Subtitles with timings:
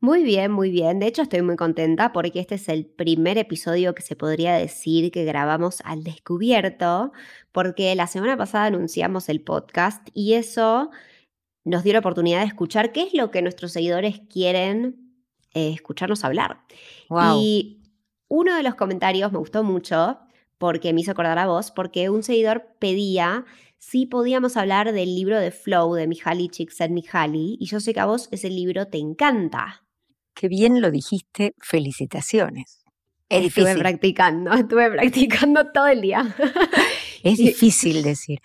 [0.00, 0.98] Muy bien, muy bien.
[0.98, 5.10] De hecho, estoy muy contenta porque este es el primer episodio que se podría decir
[5.10, 7.12] que grabamos al descubierto,
[7.50, 10.90] porque la semana pasada anunciamos el podcast y eso
[11.64, 15.14] nos dio la oportunidad de escuchar qué es lo que nuestros seguidores quieren
[15.54, 16.60] eh, escucharnos hablar.
[17.36, 17.82] Y
[18.28, 20.18] uno de los comentarios me gustó mucho
[20.58, 23.46] porque me hizo acordar a vos, porque un seguidor pedía
[23.78, 28.06] si podíamos hablar del libro de Flow de Mihaly Csikszentmihalyi y yo sé que a
[28.06, 29.85] vos ese libro te encanta.
[30.36, 32.84] Qué bien lo dijiste, felicitaciones.
[33.30, 36.36] Es estuve practicando, estuve practicando todo el día.
[37.22, 38.40] Es difícil decir.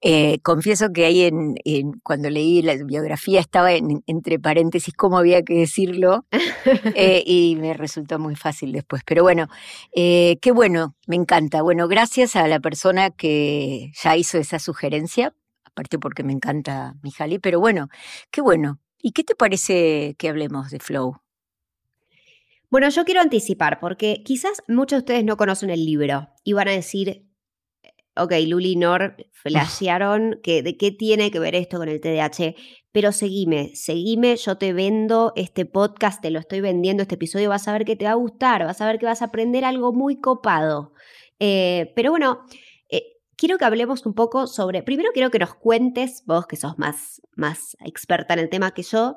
[0.00, 1.54] Eh, confieso que ahí en,
[2.02, 6.26] cuando leí la biografía estaba entre paréntesis cómo había que decirlo
[6.94, 9.02] eh, y me resultó muy fácil después.
[9.04, 9.48] Pero bueno,
[9.94, 11.60] eh, qué bueno, me encanta.
[11.62, 17.38] Bueno, gracias a la persona que ya hizo esa sugerencia, aparte porque me encanta Mijali,
[17.38, 17.88] pero bueno,
[18.30, 18.80] qué bueno.
[18.98, 21.23] ¿Y qué te parece que hablemos de Flow?
[22.74, 26.66] Bueno, yo quiero anticipar, porque quizás muchos de ustedes no conocen el libro y van
[26.66, 27.30] a decir,
[28.16, 32.56] ok, Luli y Nor flashearon que, de qué tiene que ver esto con el TDAH,
[32.90, 37.68] pero seguime, seguime, yo te vendo este podcast, te lo estoy vendiendo, este episodio, vas
[37.68, 39.92] a ver que te va a gustar, vas a ver que vas a aprender algo
[39.92, 40.94] muy copado.
[41.38, 42.40] Eh, pero bueno,
[42.88, 43.04] eh,
[43.36, 47.22] quiero que hablemos un poco sobre, primero quiero que nos cuentes, vos que sos más,
[47.36, 49.16] más experta en el tema que yo,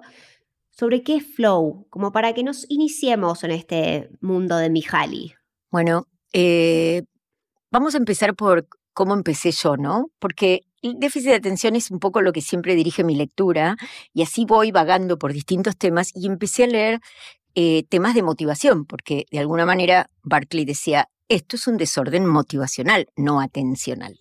[0.77, 5.33] sobre qué es flow, como para que nos iniciemos en este mundo de Mihaly.
[5.71, 7.03] Bueno, eh,
[7.71, 10.11] vamos a empezar por cómo empecé yo, ¿no?
[10.19, 13.75] Porque el déficit de atención es un poco lo que siempre dirige mi lectura
[14.13, 16.99] y así voy vagando por distintos temas y empecé a leer
[17.55, 23.07] eh, temas de motivación, porque de alguna manera Barclay decía, esto es un desorden motivacional,
[23.15, 24.19] no atencional.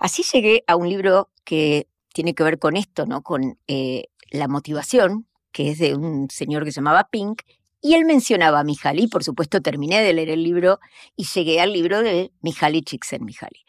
[0.00, 3.22] Así llegué a un libro que tiene que ver con esto, ¿no?
[3.22, 7.42] Con eh, la motivación, que es de un señor que se llamaba Pink,
[7.80, 10.80] y él mencionaba a Mihaly, por supuesto terminé de leer el libro
[11.16, 13.64] y llegué al libro de Mihaly Csikszentmihalyi.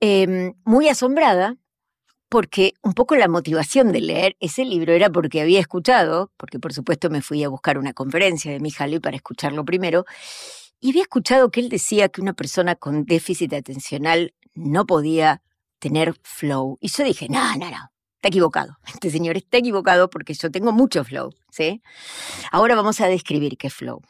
[0.00, 1.56] Eh, muy asombrada,
[2.28, 6.72] porque un poco la motivación de leer ese libro era porque había escuchado, porque por
[6.72, 10.04] supuesto me fui a buscar una conferencia de Mihaly para escucharlo primero,
[10.78, 15.42] y había escuchado que él decía que una persona con déficit atencional no podía
[15.80, 16.78] tener flow.
[16.80, 17.91] Y yo dije, no, no, no,
[18.22, 18.78] está equivocado.
[18.94, 21.82] Este señor está equivocado porque yo tengo mucho flow, ¿sí?
[22.52, 24.00] Ahora vamos a describir qué es flow.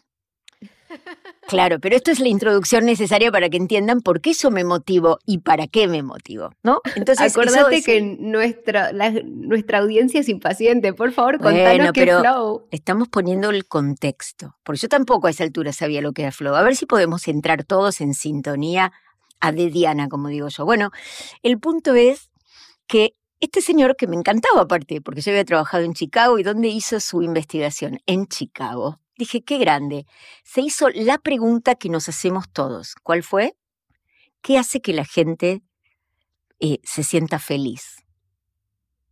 [1.49, 5.19] Claro, pero esto es la introducción necesaria para que entiendan por qué yo me motivo
[5.27, 6.81] y para qué me motivo, ¿no?
[6.95, 8.93] Entonces, acordate que nuestra,
[9.25, 10.95] nuestra audiencia es impaciente.
[10.95, 12.69] Por favor, contanos qué es flow.
[12.71, 16.55] Estamos poniendo el contexto, porque yo tampoco a esa altura sabía lo que era flow.
[16.55, 18.93] A ver si podemos entrar todos en sintonía
[19.41, 20.65] a de Diana, como digo yo.
[20.65, 20.91] Bueno,
[21.43, 22.31] el punto es
[22.87, 26.69] que este señor que me encantaba aparte, porque yo había trabajado en Chicago y ¿dónde
[26.69, 27.99] hizo su investigación?
[28.07, 29.01] En Chicago.
[29.19, 30.07] Dije, qué grande.
[30.45, 32.95] Se hizo la pregunta que nos hacemos todos.
[33.03, 33.57] ¿Cuál fue?
[34.43, 35.61] ¿Qué hace que la gente
[36.61, 38.05] eh, se sienta feliz?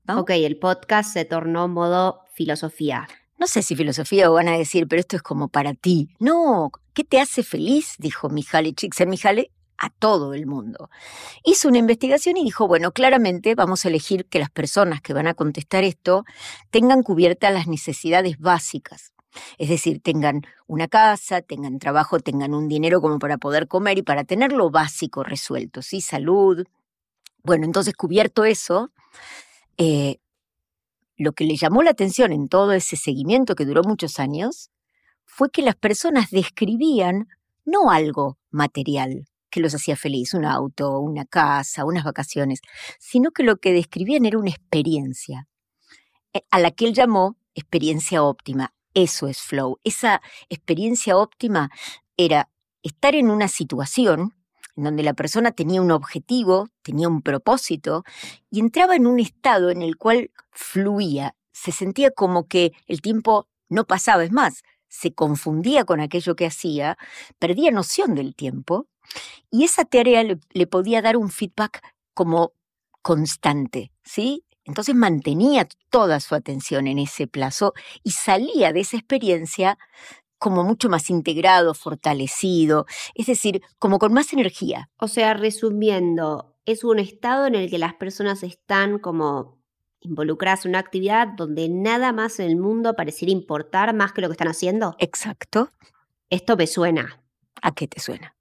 [0.08, 3.08] Ok, el podcast se tornó modo filosofía.
[3.36, 6.08] No sé si filosofía o van a decir, pero esto es como para ti.
[6.20, 7.96] No, ¿qué te hace feliz?
[7.98, 10.90] Dijo Mihaly Csikszentmihalyi a todo el mundo.
[11.42, 15.26] Hizo una investigación y dijo, bueno, claramente vamos a elegir que las personas que van
[15.26, 16.24] a contestar esto
[16.70, 19.12] tengan cubiertas las necesidades básicas.
[19.58, 24.02] Es decir, tengan una casa, tengan trabajo, tengan un dinero como para poder comer y
[24.02, 26.00] para tener lo básico resuelto, ¿sí?
[26.00, 26.66] Salud.
[27.42, 28.90] Bueno, entonces cubierto eso,
[29.78, 30.18] eh,
[31.16, 34.70] lo que le llamó la atención en todo ese seguimiento que duró muchos años
[35.24, 37.28] fue que las personas describían
[37.64, 42.60] no algo material, que los hacía feliz, un auto, una casa, unas vacaciones,
[42.98, 45.48] sino que lo que describían era una experiencia,
[46.32, 48.72] eh, a la que él llamó experiencia óptima.
[48.94, 49.78] Eso es flow.
[49.84, 51.70] Esa experiencia óptima
[52.16, 52.48] era
[52.82, 54.34] estar en una situación
[54.76, 58.04] en donde la persona tenía un objetivo, tenía un propósito
[58.50, 63.48] y entraba en un estado en el cual fluía, se sentía como que el tiempo
[63.68, 66.96] no pasaba, es más, se confundía con aquello que hacía,
[67.38, 68.88] perdía noción del tiempo
[69.50, 71.82] y esa tarea le, podía dar un feedback
[72.14, 72.52] como
[73.02, 74.44] constante, ¿sí?
[74.64, 77.72] Entonces mantenía toda su atención en ese plazo
[78.04, 79.78] y salía de esa experiencia
[80.38, 84.88] como mucho más integrado, fortalecido, es decir, como con más energía.
[84.96, 89.60] O sea, resumiendo, es un estado en el que las personas están como
[90.00, 94.28] involucradas en una actividad donde nada más en el mundo pareciera importar más que lo
[94.28, 94.96] que están haciendo.
[94.98, 95.70] Exacto.
[96.30, 97.22] Esto me suena.
[97.60, 98.34] ¿A qué te suena?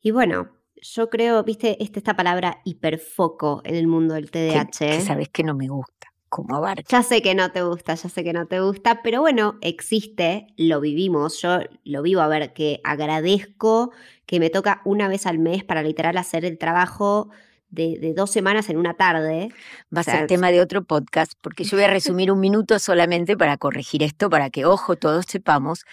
[0.00, 0.50] Y bueno,
[0.80, 4.70] yo creo, viste, esta, esta palabra hiperfoco en el mundo del TDAH.
[4.78, 6.84] Que, sabes que no me gusta, como abarca.
[6.88, 10.48] Ya sé que no te gusta, ya sé que no te gusta, pero bueno, existe,
[10.56, 13.92] lo vivimos, yo lo vivo, a ver, que agradezco
[14.26, 17.30] que me toca una vez al mes para literal hacer el trabajo
[17.68, 19.50] de, dos semanas en una tarde.
[19.94, 23.36] Va a ser tema de otro podcast, porque yo voy a resumir un minuto solamente
[23.36, 25.84] para corregir esto, para que, ojo, todos sepamos.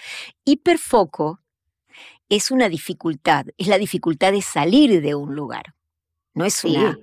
[0.45, 1.42] Hiperfoco
[2.29, 5.75] es una dificultad, es la dificultad de salir de un lugar.
[6.33, 6.97] No es, una,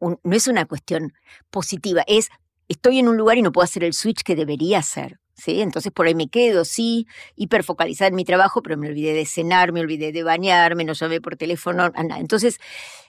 [0.00, 1.12] no es una cuestión
[1.50, 2.28] positiva, es
[2.68, 5.18] estoy en un lugar y no puedo hacer el switch que debería hacer.
[5.34, 5.60] ¿Sí?
[5.60, 9.70] Entonces por ahí me quedo, sí, hiperfocalizada en mi trabajo, pero me olvidé de cenar,
[9.70, 12.18] me olvidé de bañarme, no llamé por teléfono, nada.
[12.20, 12.58] Entonces,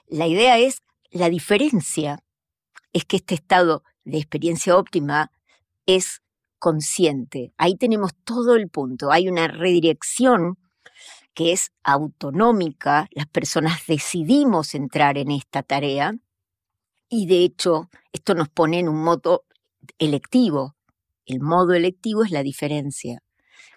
[0.08, 2.20] la idea es la diferencia
[2.92, 5.32] es que este estado de experiencia óptima
[5.86, 6.22] es
[6.60, 7.54] consciente.
[7.58, 9.12] Ahí tenemos todo el punto.
[9.12, 10.58] Hay una redirección
[11.38, 13.08] que es autonómica.
[13.12, 16.16] Las personas decidimos entrar en esta tarea
[17.10, 19.46] y de hecho esto nos pone en un modo
[20.00, 20.76] electivo.
[21.28, 23.22] El modo electivo es la diferencia.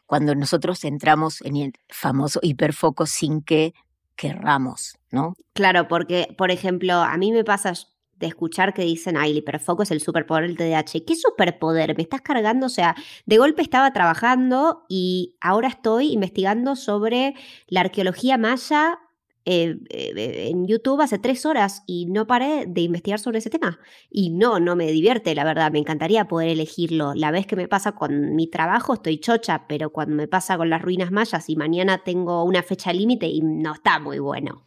[0.07, 3.75] Cuando nosotros entramos en el famoso hiperfoco sin que
[4.17, 5.35] querramos, ¿no?
[5.53, 7.75] Claro, porque, por ejemplo, a mí me pasa
[8.21, 11.05] de escuchar que dicen, ay, el hiperfoco es el superpoder del TDAH.
[11.07, 11.97] ¿Qué superpoder?
[11.97, 12.95] Me estás cargando, o sea,
[13.27, 17.35] de golpe estaba trabajando y ahora estoy investigando sobre
[17.67, 19.01] la arqueología maya
[19.47, 23.79] eh, eh, en YouTube hace tres horas y no paré de investigar sobre ese tema.
[24.11, 27.15] Y no, no me divierte, la verdad, me encantaría poder elegirlo.
[27.15, 30.69] La vez que me pasa con mi trabajo estoy chocha, pero cuando me pasa con
[30.69, 34.67] las ruinas mayas y mañana tengo una fecha límite y no está muy bueno.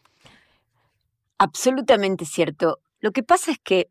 [1.38, 2.80] Absolutamente cierto.
[3.04, 3.90] Lo que pasa es que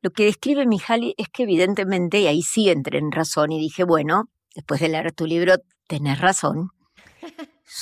[0.00, 3.84] lo que describe Mihaly es que evidentemente, y ahí sí entré en razón y dije,
[3.84, 5.56] bueno, después de leer tu libro,
[5.86, 6.70] tenés razón.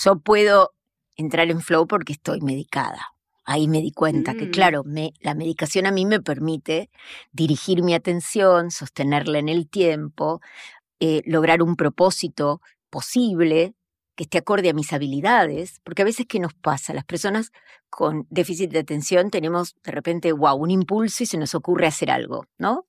[0.02, 0.72] Yo puedo
[1.14, 3.12] entrar en flow porque estoy medicada.
[3.44, 4.50] Ahí me di cuenta que, mm.
[4.50, 6.90] claro, me, la medicación a mí me permite
[7.30, 10.40] dirigir mi atención, sostenerla en el tiempo,
[10.98, 12.60] eh, lograr un propósito
[12.90, 13.75] posible
[14.16, 16.94] que esté acorde a mis habilidades, porque a veces, ¿qué nos pasa?
[16.94, 17.52] Las personas
[17.90, 22.10] con déficit de atención tenemos de repente, wow, un impulso y se nos ocurre hacer
[22.10, 22.86] algo, ¿no?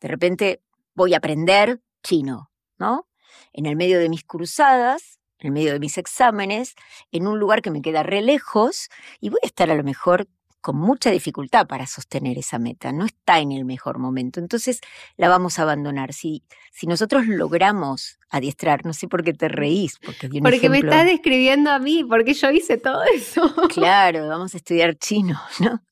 [0.00, 0.62] De repente
[0.94, 3.06] voy a aprender chino, ¿no?
[3.52, 6.74] En el medio de mis cruzadas en medio de mis exámenes,
[7.10, 8.88] en un lugar que me queda re lejos
[9.20, 10.28] y voy a estar a lo mejor
[10.62, 14.80] con mucha dificultad para sostener esa meta, no está en el mejor momento, entonces
[15.16, 16.14] la vamos a abandonar.
[16.14, 21.04] Si, si nosotros logramos adiestrar, no sé por qué te reís, porque, porque me estás
[21.04, 23.54] describiendo a mí, porque yo hice todo eso.
[23.68, 25.82] Claro, vamos a estudiar chino, ¿no?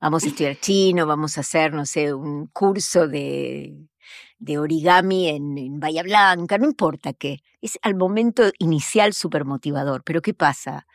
[0.00, 3.74] Vamos a estudiar chino, vamos a hacer, no sé, un curso de
[4.42, 7.38] de origami en, Bahía Blanca, no importa qué.
[7.60, 10.02] Es al momento inicial súper motivador.
[10.04, 10.88] Pero ¿qué pasa?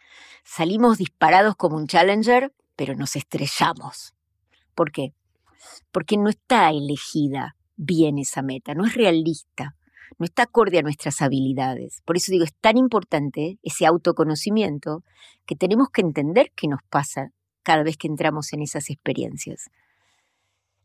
[0.44, 4.14] Salimos disparados como un challenger, pero nos estrellamos.
[4.74, 5.14] ¿Por qué?
[5.92, 9.76] Porque no está elegida bien esa meta, no es realista,
[10.18, 12.02] no está acorde a nuestras habilidades.
[12.06, 15.04] Por eso digo, es tan importante ese autoconocimiento
[15.46, 17.32] que tenemos que entender qué nos pasa
[17.64, 19.70] cada vez que entramos en esas experiencias.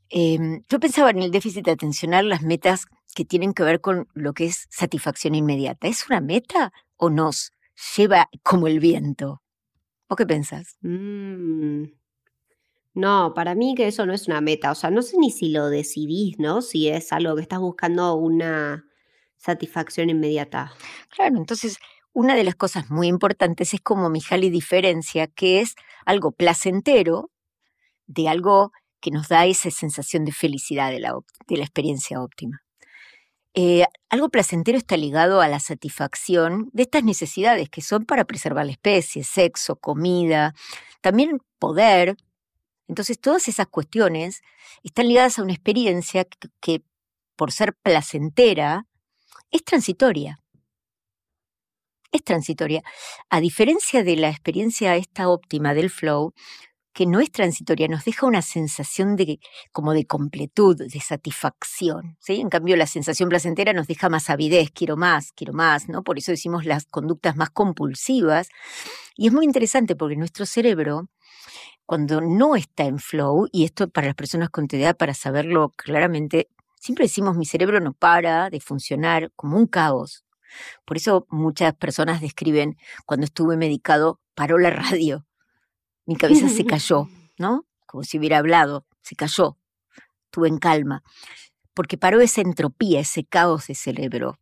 [0.08, 4.32] Em, yo pensaba en el déficit atencional, las metas que tienen que ver con lo
[4.32, 5.88] que es satisfacción inmediata.
[5.88, 7.52] ¿Es una meta o nos
[7.96, 9.42] lleva como el viento?
[10.12, 10.76] ¿O qué pensás?
[10.82, 11.84] Mm.
[12.92, 14.70] No, para mí que eso no es una meta.
[14.70, 16.60] O sea, no sé ni si lo decidís, ¿no?
[16.60, 18.84] Si es algo que estás buscando una
[19.38, 20.74] satisfacción inmediata.
[21.08, 21.78] Claro, entonces
[22.12, 27.30] una de las cosas muy importantes es como Mihaly diferencia que es algo placentero
[28.06, 31.14] de algo que nos da esa sensación de felicidad de la,
[31.48, 32.60] de la experiencia óptima.
[33.54, 38.64] Eh, algo placentero está ligado a la satisfacción de estas necesidades que son para preservar
[38.64, 40.54] la especie, sexo, comida,
[41.02, 42.16] también poder.
[42.88, 44.42] Entonces todas esas cuestiones
[44.82, 46.82] están ligadas a una experiencia que, que
[47.36, 48.86] por ser placentera
[49.50, 50.38] es transitoria.
[52.10, 52.82] Es transitoria.
[53.30, 56.34] A diferencia de la experiencia esta óptima del flow,
[56.92, 59.40] que no es transitoria, nos deja una sensación de
[59.72, 62.16] como de completud, de satisfacción.
[62.20, 62.40] ¿sí?
[62.40, 66.02] En cambio, la sensación placentera nos deja más avidez, quiero más, quiero más, ¿no?
[66.02, 68.48] Por eso decimos las conductas más compulsivas.
[69.16, 71.08] Y es muy interesante porque nuestro cerebro,
[71.86, 76.48] cuando no está en flow, y esto para las personas con TDA, para saberlo claramente,
[76.78, 80.24] siempre decimos mi cerebro no para de funcionar como un caos.
[80.84, 85.24] Por eso muchas personas describen, cuando estuve medicado, paró la radio.
[86.06, 87.66] Mi cabeza se cayó, ¿no?
[87.86, 89.58] Como si hubiera hablado, se cayó.
[90.26, 91.02] Estuve en calma.
[91.74, 94.38] Porque paró esa entropía, ese caos de cerebro.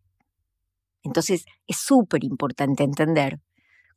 [1.03, 3.41] Entonces es súper importante entender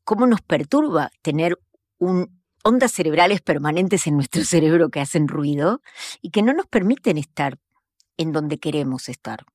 [0.03, 1.59] cómo nos perturba tener
[1.97, 5.81] un, ondas cerebrales permanentes en nuestro cerebro que hacen ruido
[6.21, 7.59] y que no nos permiten estar
[8.17, 9.45] en donde queremos estar.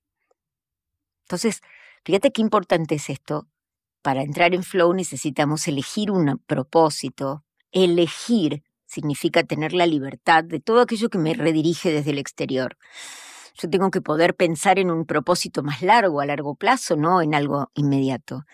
[1.25, 1.61] Entonces,
[2.05, 3.49] fíjate qué importante es esto.
[4.03, 7.45] Para entrar en flow necesitamos elegir un propósito.
[7.73, 12.77] Elegir significa tener la libertad de todo aquello que me redirige desde el exterior.
[13.61, 17.35] Yo tengo que poder pensar en un propósito más largo, a largo plazo, no en
[17.35, 18.45] algo inmediato.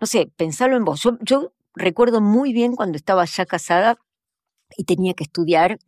[0.00, 1.02] No sé, pensarlo en vos.
[1.22, 3.98] Yo, recuerdo muy bien cuando estaba ya casada
[4.76, 5.78] y tenía que estudiar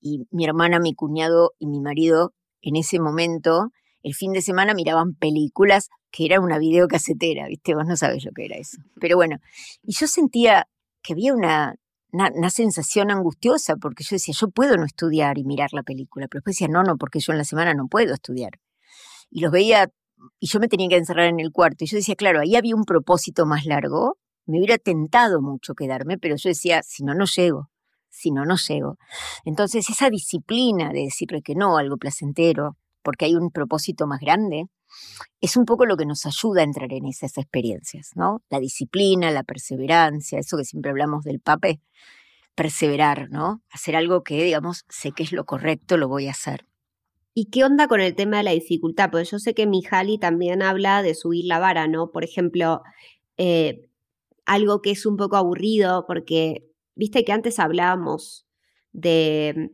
[0.00, 3.70] y mi hermana, mi cuñado y mi marido en ese momento,
[4.02, 7.74] el fin de semana miraban películas que era una videocasetera, ¿viste?
[7.74, 8.78] Vos no sabes lo que era eso.
[9.00, 9.38] Pero bueno,
[9.82, 10.68] y yo sentía
[11.02, 11.76] que había una,
[12.12, 16.40] una, sensación angustiosa, porque yo decía, yo puedo no estudiar y mirar la película, pero
[16.40, 18.60] después decía, no, no, porque yo en la semana no puedo estudiar.
[19.30, 19.90] Y los veía,
[20.38, 22.76] y yo me tenía que encerrar en el cuarto, y yo decía, claro, ahí había
[22.76, 27.24] un propósito más largo, me hubiera tentado mucho quedarme, pero yo decía, si no, no
[27.24, 27.70] llego,
[28.10, 28.98] si no, no llego.
[29.44, 34.66] Entonces, esa disciplina de decirle que no algo placentero, porque hay un propósito más grande,
[35.40, 38.42] es un poco lo que nos ayuda a entrar en esas experiencias, ¿no?
[38.50, 41.80] La disciplina, la perseverancia, eso que siempre hablamos del pape,
[42.54, 43.62] perseverar, ¿no?
[43.70, 46.66] Hacer algo que, digamos, sé que es lo correcto, lo voy a hacer.
[47.34, 49.10] ¿Y qué onda con el tema de la dificultad?
[49.10, 52.10] Porque yo sé que Mijali también habla de subir la vara, ¿no?
[52.10, 52.82] Por ejemplo,
[53.38, 53.88] eh,
[54.44, 58.46] algo que es un poco aburrido, porque viste que antes hablábamos
[58.92, 59.70] de,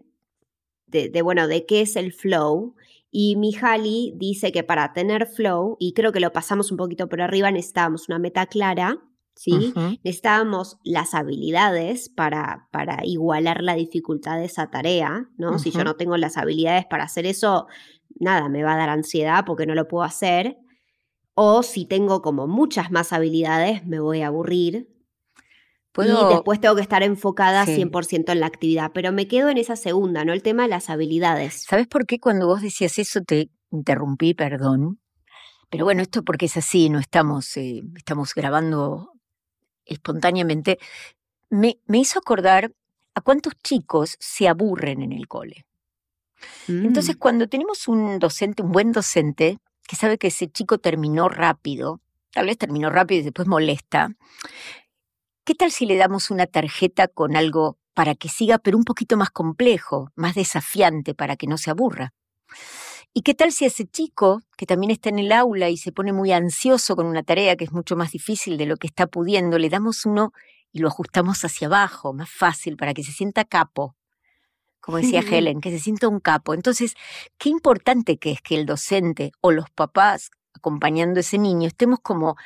[0.86, 2.74] de, bueno, de qué es el flow.
[3.10, 7.22] Y Mihaly dice que para tener flow, y creo que lo pasamos un poquito por
[7.22, 8.98] arriba, necesitábamos una meta clara,
[9.34, 9.72] ¿sí?
[10.04, 15.58] Necesitábamos las habilidades para, para igualar la dificultad de esa tarea, ¿no?
[15.58, 17.66] Si yo no tengo las habilidades para hacer eso,
[18.18, 20.58] nada, me va a dar ansiedad porque no lo puedo hacer.
[21.34, 24.88] O si tengo como muchas más habilidades, me voy a aburrir.
[26.04, 28.92] Y después tengo que estar enfocada 100% en la actividad.
[28.92, 30.32] Pero me quedo en esa segunda, ¿no?
[30.32, 31.64] El tema de las habilidades.
[31.68, 35.00] ¿Sabes por qué cuando vos decías eso te interrumpí, perdón?
[35.70, 39.12] Pero bueno, esto porque es así, no estamos, eh, estamos grabando
[39.84, 40.78] espontáneamente.
[41.50, 42.72] Me, me, hizo acordar
[43.14, 45.66] a cuántos chicos se aburren en el cole.
[46.68, 47.18] Entonces, mm.
[47.18, 52.00] cuando tenemos un docente, un buen docente, que sabe que ese chico terminó rápido,
[52.32, 54.10] tal vez terminó rápido y después molesta,
[55.48, 59.16] ¿qué tal si le damos una tarjeta con algo para que siga, pero un poquito
[59.16, 62.12] más complejo, más desafiante, para que no se aburra?
[63.14, 66.12] ¿Y qué tal si ese chico, que también está en el aula y se pone
[66.12, 69.58] muy ansioso con una tarea que es mucho más difícil de lo que está pudiendo,
[69.58, 70.34] le damos uno
[70.70, 73.96] y lo ajustamos hacia abajo, más fácil, para que se sienta capo?
[74.80, 76.54] como decía Helen, que se sienta un capo.
[76.54, 76.94] Entonces,
[77.36, 82.00] qué importante que es que el docente o los papás acompañando a ese niño, estemos
[82.00, 82.36] como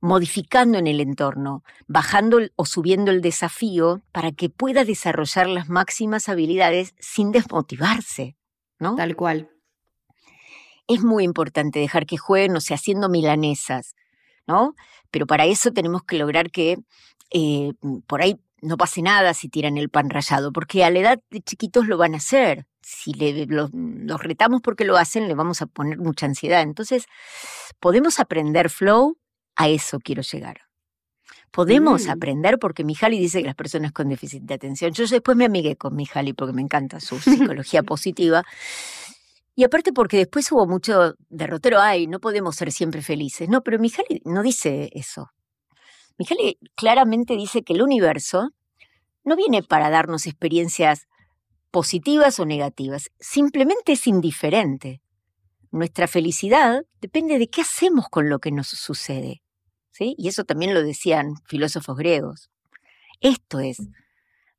[0.00, 6.28] modificando en el entorno, bajando o subiendo el desafío para que pueda desarrollar las máximas
[6.28, 8.36] habilidades sin desmotivarse,
[8.78, 8.94] ¿no?
[8.96, 9.50] Tal cual.
[10.86, 13.94] Es muy importante dejar que jueguen, o sea, haciendo milanesas,
[14.46, 14.74] ¿no?
[15.10, 16.78] Pero para eso tenemos que lograr que
[17.30, 17.72] eh,
[18.06, 21.40] por ahí no pase nada si tiran el pan rallado, porque a la edad de
[21.42, 22.66] chiquitos lo van a hacer.
[22.80, 23.70] Si le, los,
[24.22, 26.62] retamos porque lo hacen, le vamos a poner mucha ansiedad.
[26.62, 27.06] Entonces,
[27.80, 29.18] podemos aprender flow,
[29.56, 30.62] a eso quiero llegar.
[31.50, 32.10] Podemos mm.
[32.10, 34.92] aprender porque Mijali dice que las personas con déficit de atención.
[34.92, 38.44] Yo después me amigué con Mijali porque me encanta su psicología positiva.
[39.54, 43.48] Y aparte porque después hubo mucho derrotero, ay, no podemos ser siempre felices.
[43.48, 45.30] No, pero Mijali no dice eso.
[46.18, 48.50] Michele claramente dice que el universo
[49.24, 51.06] no viene para darnos experiencias
[51.70, 55.00] positivas o negativas, simplemente es indiferente.
[55.70, 59.42] Nuestra felicidad depende de qué hacemos con lo que nos sucede.
[59.90, 60.14] ¿sí?
[60.18, 62.50] Y eso también lo decían filósofos griegos.
[63.20, 63.78] Esto es,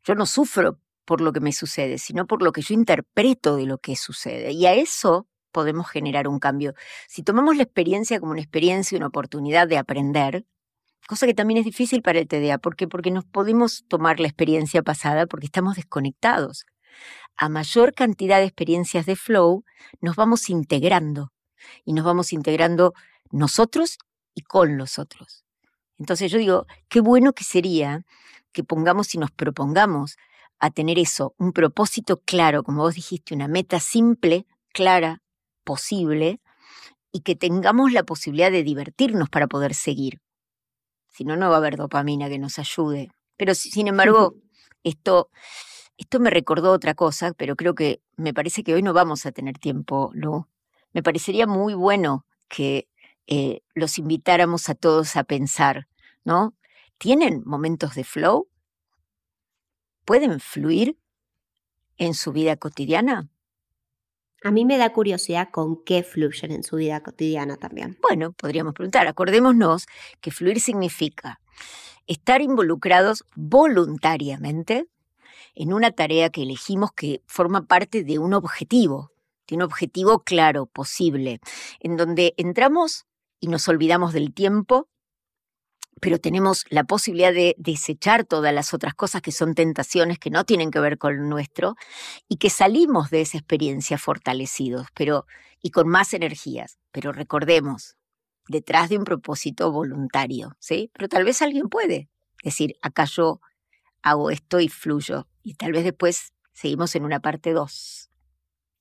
[0.04, 3.66] yo no sufro por lo que me sucede, sino por lo que yo interpreto de
[3.66, 4.52] lo que sucede.
[4.52, 6.74] Y a eso podemos generar un cambio.
[7.08, 10.46] Si tomamos la experiencia como una experiencia, una oportunidad de aprender,
[11.08, 14.84] cosa que también es difícil para el TDA, porque porque nos podemos tomar la experiencia
[14.84, 16.66] pasada porque estamos desconectados.
[17.36, 19.64] A mayor cantidad de experiencias de flow,
[20.02, 21.32] nos vamos integrando
[21.86, 22.94] y nos vamos integrando
[23.32, 23.98] nosotros
[24.36, 25.44] y con los otros.
[25.98, 28.06] Entonces yo digo, qué bueno que sería
[28.52, 30.18] que pongamos y nos propongamos
[30.60, 35.22] a tener eso, un propósito claro, como vos dijiste, una meta simple, clara,
[35.64, 36.40] posible,
[37.12, 40.20] y que tengamos la posibilidad de divertirnos para poder seguir.
[41.13, 43.12] Si no, no va a haber dopamina que nos ayude.
[43.38, 44.36] Pero sin embargo,
[44.84, 45.29] esto,
[45.98, 49.32] esto me recordó otra cosa, pero creo que me parece que hoy no vamos a
[49.32, 50.48] tener tiempo, Lu.
[50.91, 52.88] Me parecería muy bueno que
[53.27, 55.88] eh, los invitáramos a todos a pensar,
[56.25, 56.53] ¿no?
[56.98, 58.48] ¿Tienen momentos de flow?
[60.05, 60.98] ¿Pueden fluir
[61.98, 63.29] en su vida cotidiana?
[64.44, 67.98] A mí me da curiosidad con qué fluyen en su vida cotidiana también.
[68.02, 69.86] Bueno, podríamos preguntar, acordémonos
[70.20, 71.40] que fluir significa
[72.08, 74.86] estar involucrados voluntariamente
[75.56, 79.12] en una tarea que elegimos que forma parte de un objetivo,
[79.48, 81.40] de un objetivo claro, posible,
[81.80, 83.06] en donde entramos
[83.40, 84.90] y nos olvidamos del tiempo
[86.02, 90.44] pero tenemos la posibilidad de desechar todas las otras cosas que son tentaciones que no
[90.44, 91.76] tienen que ver con nuestro
[92.28, 95.26] y que salimos de esa experiencia fortalecidos, pero
[95.62, 96.78] y con más energías.
[96.92, 97.96] Pero recordemos,
[98.48, 100.92] detrás de un propósito voluntario, ¿sí?
[100.94, 102.10] Pero tal vez alguien puede
[102.44, 103.40] decir, acá yo
[104.02, 108.10] hago esto y fluyo, y tal vez después seguimos en una parte 2.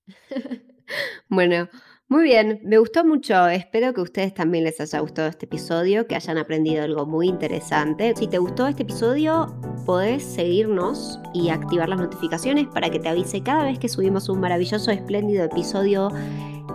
[1.28, 1.69] bueno,
[2.12, 3.49] muy bien, me gustó mucho.
[3.49, 7.26] Espero que a ustedes también les haya gustado este episodio, que hayan aprendido algo muy
[7.26, 8.12] interesante.
[8.14, 9.47] Si te gustó este episodio,
[9.87, 14.40] podés seguirnos y activar las notificaciones para que te avise cada vez que subimos un
[14.40, 16.11] maravilloso, espléndido episodio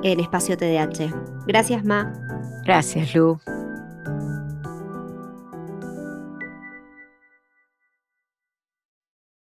[0.02, 1.14] en Espacio TDH.
[1.46, 2.12] Gracias, Ma.
[2.66, 3.40] Gracias, Lu.